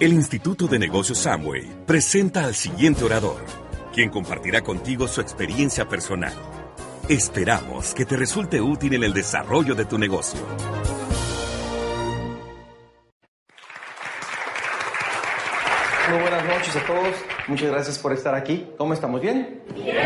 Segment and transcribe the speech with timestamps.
[0.00, 3.44] El Instituto de Negocios Samway presenta al siguiente orador,
[3.92, 6.32] quien compartirá contigo su experiencia personal.
[7.08, 10.38] Esperamos que te resulte útil en el desarrollo de tu negocio.
[16.10, 17.16] Muy buenas noches a todos.
[17.48, 18.70] Muchas gracias por estar aquí.
[18.78, 19.20] ¿Cómo estamos?
[19.20, 19.64] ¿Bien?
[19.74, 19.96] Bien.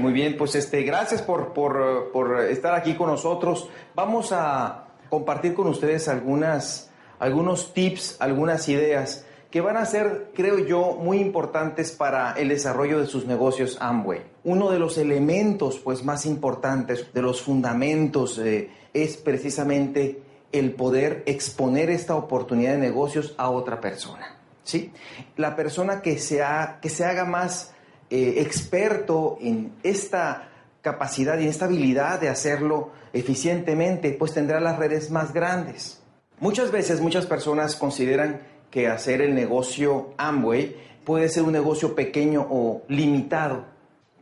[0.00, 3.68] Muy bien, pues este, gracias por, por, por estar aquí con nosotros.
[3.94, 6.90] Vamos a compartir con ustedes algunas,
[7.22, 12.98] algunos tips, algunas ideas que van a ser, creo yo, muy importantes para el desarrollo
[12.98, 14.22] de sus negocios Amway.
[14.42, 21.22] Uno de los elementos pues, más importantes, de los fundamentos, eh, es precisamente el poder
[21.26, 24.38] exponer esta oportunidad de negocios a otra persona.
[24.64, 24.90] ¿sí?
[25.36, 26.42] La persona que se,
[26.80, 27.72] que se haga más
[28.10, 30.48] eh, experto en esta
[30.80, 36.01] capacidad y esta habilidad de hacerlo eficientemente, pues tendrá las redes más grandes.
[36.42, 42.44] Muchas veces muchas personas consideran que hacer el negocio Amway puede ser un negocio pequeño
[42.50, 43.64] o limitado,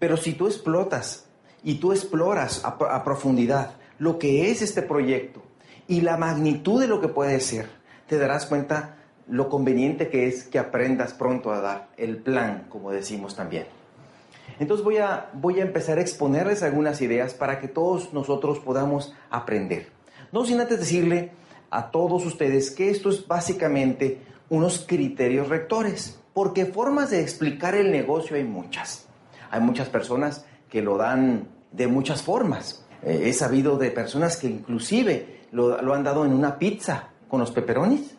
[0.00, 1.26] pero si tú explotas
[1.62, 5.44] y tú exploras a profundidad lo que es este proyecto
[5.86, 7.68] y la magnitud de lo que puede ser,
[8.08, 8.96] te darás cuenta
[9.28, 13.66] lo conveniente que es que aprendas pronto a dar el plan, como decimos también.
[14.58, 19.14] Entonces voy a, voy a empezar a exponerles algunas ideas para que todos nosotros podamos
[19.30, 19.90] aprender.
[20.32, 21.30] No sin antes decirle
[21.70, 27.90] a todos ustedes que esto es básicamente unos criterios rectores, porque formas de explicar el
[27.90, 29.06] negocio hay muchas.
[29.50, 32.84] Hay muchas personas que lo dan de muchas formas.
[33.02, 37.40] Eh, he sabido de personas que inclusive lo, lo han dado en una pizza con
[37.40, 38.18] los peperonis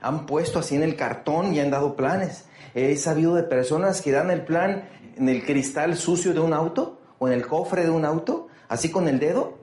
[0.00, 2.44] han puesto así en el cartón y han dado planes.
[2.74, 4.84] He sabido de personas que dan el plan
[5.16, 8.90] en el cristal sucio de un auto o en el cofre de un auto, así
[8.90, 9.58] con el dedo.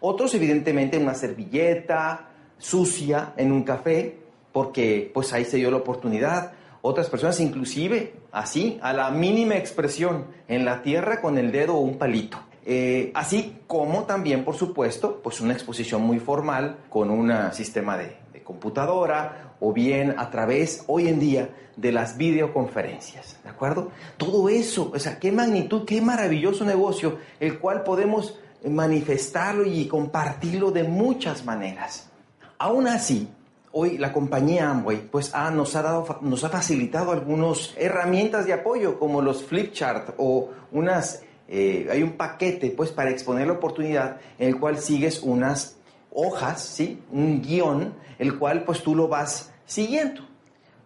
[0.00, 4.18] Otros evidentemente en una servilleta sucia en un café,
[4.52, 6.52] porque pues ahí se dio la oportunidad.
[6.82, 11.80] Otras personas inclusive así, a la mínima expresión, en la tierra con el dedo o
[11.80, 12.38] un palito.
[12.64, 18.16] Eh, así como también, por supuesto, pues una exposición muy formal con un sistema de
[18.42, 23.90] computadora o bien a través hoy en día de las videoconferencias, ¿de acuerdo?
[24.16, 28.38] Todo eso, o sea, qué magnitud, qué maravilloso negocio, el cual podemos
[28.68, 32.10] manifestarlo y compartirlo de muchas maneras.
[32.58, 33.28] Aún así,
[33.72, 38.98] hoy la compañía Amway pues nos, ha dado, nos ha facilitado algunas herramientas de apoyo
[38.98, 44.48] como los flipchart o unas, eh, hay un paquete pues para exponer la oportunidad en
[44.48, 45.76] el cual sigues unas
[46.10, 47.02] hojas, ¿sí?
[47.12, 50.22] Un guion el cual pues tú lo vas siguiendo.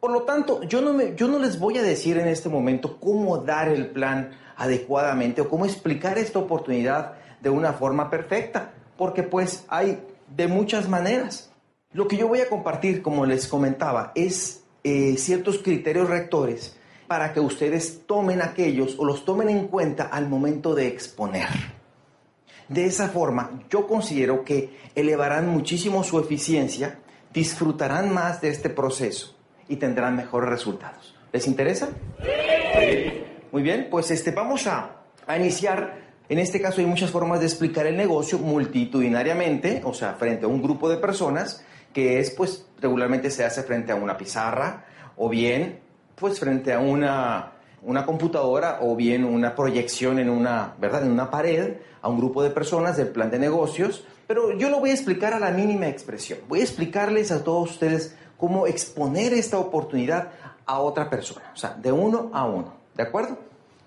[0.00, 2.98] Por lo tanto, yo no, me, yo no les voy a decir en este momento
[2.98, 9.22] cómo dar el plan adecuadamente o cómo explicar esta oportunidad de una forma perfecta, porque
[9.22, 10.02] pues hay
[10.34, 11.49] de muchas maneras.
[11.92, 16.76] Lo que yo voy a compartir, como les comentaba, es eh, ciertos criterios rectores
[17.08, 21.48] para que ustedes tomen aquellos o los tomen en cuenta al momento de exponer.
[22.68, 27.00] De esa forma, yo considero que elevarán muchísimo su eficiencia
[27.32, 29.36] disfrutarán más de este proceso
[29.68, 31.16] y tendrán mejores resultados.
[31.32, 31.88] ¿Les interesa?
[32.22, 33.24] Sí.
[33.50, 35.98] Muy bien, pues este, vamos a, a iniciar.
[36.28, 40.48] En este caso hay muchas formas de explicar el negocio multitudinariamente, o sea, frente a
[40.48, 44.84] un grupo de personas, que es, pues, regularmente se hace frente a una pizarra
[45.16, 45.80] o bien,
[46.14, 47.52] pues, frente a una,
[47.82, 51.04] una computadora o bien una proyección en una, ¿verdad?
[51.04, 54.78] En una pared a un grupo de personas del plan de negocios pero yo lo
[54.78, 56.38] voy a explicar a la mínima expresión.
[56.46, 60.30] Voy a explicarles a todos ustedes cómo exponer esta oportunidad
[60.66, 63.38] a otra persona, o sea, de uno a uno, ¿de acuerdo?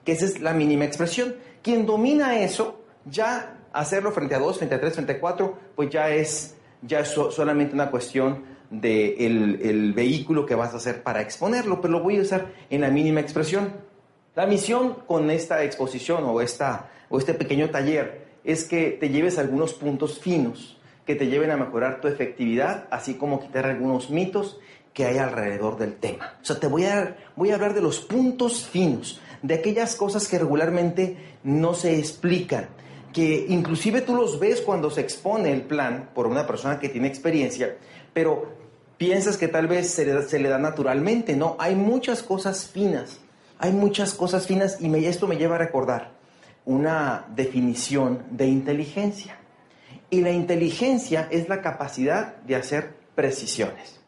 [0.04, 1.34] Que esa es la mínima expresión.
[1.62, 5.90] Quien domina eso, ya hacerlo frente a dos, frente a tres, frente a cuatro, pues
[5.90, 6.56] ya es,
[6.86, 11.94] ya solamente una cuestión del de el vehículo que vas a hacer para exponerlo, pero
[11.94, 13.74] lo voy a usar en la mínima expresión.
[14.36, 19.38] La misión con esta exposición o, esta, o este pequeño taller es que te lleves
[19.38, 24.60] algunos puntos finos que te lleven a mejorar tu efectividad, así como quitar algunos mitos
[24.94, 26.36] que hay alrededor del tema.
[26.42, 30.28] O sea, te voy a, voy a hablar de los puntos finos, de aquellas cosas
[30.28, 32.70] que regularmente no se explican,
[33.14, 37.08] que inclusive tú los ves cuando se expone el plan por una persona que tiene
[37.08, 37.78] experiencia,
[38.12, 38.52] pero
[38.98, 41.36] piensas que tal vez se le, da naturalmente.
[41.36, 43.20] No, hay muchas cosas finas,
[43.60, 46.12] hay muchas cosas finas y esto me lleva a recordar
[46.66, 49.38] una definición de inteligencia.
[50.10, 54.00] Y la inteligencia es la capacidad de hacer precisiones.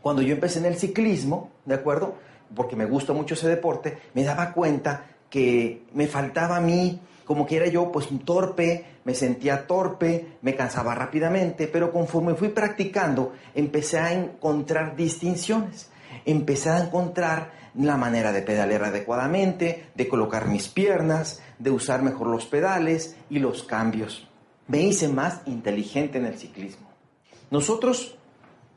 [0.00, 2.14] Cuando yo empecé en el ciclismo, ¿de acuerdo?
[2.54, 7.00] Porque me gusta mucho ese deporte, me daba cuenta que me faltaba a mí,
[7.30, 12.48] como que era yo, pues torpe, me sentía torpe, me cansaba rápidamente, pero conforme fui
[12.48, 15.92] practicando, empecé a encontrar distinciones.
[16.24, 22.26] empecé a encontrar la manera de pedalear adecuadamente, de colocar mis piernas, de usar mejor
[22.26, 24.26] los pedales y los cambios.
[24.66, 26.90] Me hice más inteligente en el ciclismo.
[27.52, 28.18] Nosotros,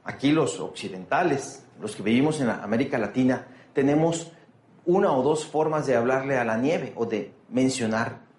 [0.04, 4.32] aquí los occidentales, los que vivimos en América Latina, tenemos
[4.86, 8.32] una o dos formas de hablarle a la nieve o de mencionar